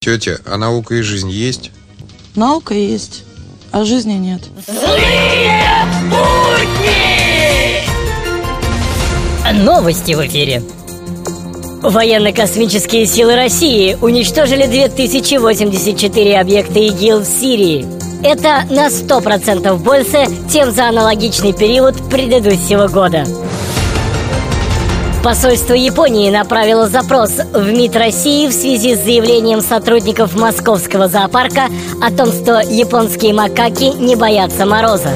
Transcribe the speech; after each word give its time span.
Тетя, 0.00 0.38
а 0.46 0.56
наука 0.56 0.94
и 0.94 1.02
жизнь 1.02 1.28
есть? 1.28 1.72
Наука 2.36 2.72
есть, 2.72 3.24
а 3.72 3.84
жизни 3.84 4.12
нет. 4.12 4.42
Злые 4.64 5.60
будни! 6.04 7.82
Новости 9.64 10.12
в 10.12 10.24
эфире. 10.24 10.62
Военно-космические 11.82 13.06
силы 13.06 13.34
России 13.34 13.98
уничтожили 14.00 14.66
2084 14.68 16.38
объекта 16.38 16.78
ИГИЛ 16.78 17.20
в 17.20 17.26
Сирии. 17.26 17.84
Это 18.22 18.66
на 18.70 18.86
100% 18.86 19.76
больше, 19.78 20.26
чем 20.52 20.70
за 20.70 20.88
аналогичный 20.90 21.52
период 21.52 21.96
предыдущего 22.08 22.86
года. 22.86 23.26
Посольство 25.22 25.74
Японии 25.74 26.30
направило 26.30 26.88
запрос 26.88 27.32
в 27.52 27.70
МИД 27.70 27.96
России 27.96 28.46
в 28.46 28.52
связи 28.52 28.94
с 28.94 29.02
заявлением 29.02 29.60
сотрудников 29.60 30.36
московского 30.36 31.08
зоопарка 31.08 31.64
о 32.00 32.10
том, 32.10 32.28
что 32.32 32.60
японские 32.60 33.34
макаки 33.34 33.92
не 33.98 34.14
боятся 34.14 34.64
мороза. 34.64 35.10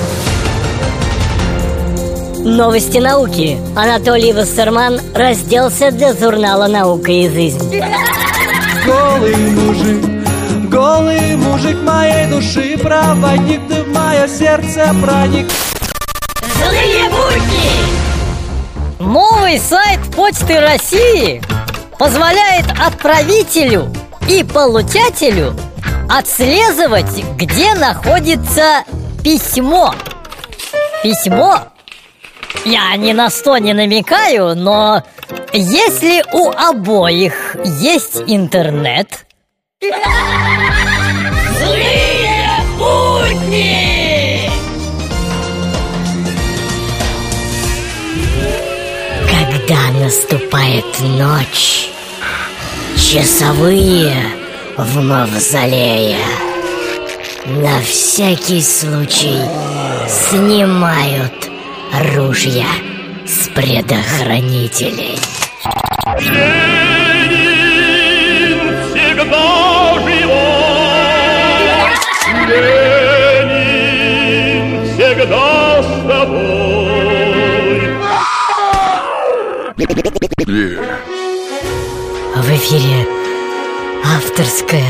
Новости 2.38 2.98
науки. 2.98 3.58
Анатолий 3.76 4.32
Вассерман 4.32 5.00
разделся 5.14 5.92
для 5.92 6.12
журнала 6.12 6.66
«Наука 6.66 7.12
и 7.12 7.28
жизнь». 7.28 7.80
Голый 8.84 9.36
мужик, 9.36 10.68
голый 10.68 11.36
мужик 11.36 11.80
моей 11.84 12.26
души 12.26 12.76
Проводник 12.76 13.60
ты 13.68 13.84
в 13.84 13.94
мое 13.94 14.26
сердце 14.26 14.92
проник 15.00 15.46
Злые 16.58 17.08
будни! 17.10 18.01
Новый 19.52 19.68
сайт 19.68 20.00
Почты 20.16 20.60
России 20.60 21.42
позволяет 21.98 22.64
отправителю 22.80 23.92
и 24.26 24.42
получателю 24.44 25.54
отслеживать, 26.08 27.22
где 27.36 27.74
находится 27.74 28.82
письмо. 29.22 29.94
Письмо 31.02 31.58
я 32.64 32.96
ни 32.96 33.12
на 33.12 33.28
что 33.28 33.58
не 33.58 33.74
намекаю, 33.74 34.56
но 34.56 35.02
если 35.52 36.24
у 36.32 36.48
обоих 36.48 37.54
есть 37.62 38.22
интернет... 38.26 39.26
Когда 49.72 50.04
наступает 50.04 50.84
ночь, 51.00 51.88
часовые 52.94 54.14
в 54.76 55.00
мавзолее 55.00 56.18
на 57.46 57.80
всякий 57.80 58.60
случай 58.60 59.38
снимают 60.08 61.50
ружья 62.14 62.68
с 63.26 63.48
предохранителей. 63.48 65.18
Ленин 66.18 66.81
В 80.52 82.50
эфире 82.50 83.06
авторская 84.04 84.84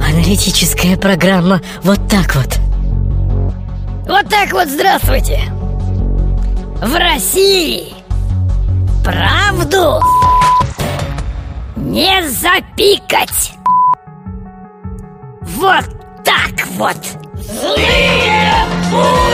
аналитическая 0.00 0.96
программа 0.96 1.60
«Вот 1.82 2.00
так 2.08 2.34
вот». 2.34 2.58
Вот 4.08 4.30
так 4.30 4.50
вот, 4.52 4.66
здравствуйте! 4.66 5.42
В 6.80 6.98
России 6.98 7.92
правду 9.04 10.02
не 11.76 12.26
запикать! 12.26 13.52
Вот 15.42 15.84
так 16.24 16.66
вот! 16.78 16.96
Злые! 17.36 19.29